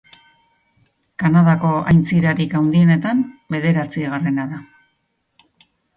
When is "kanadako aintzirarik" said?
1.23-2.55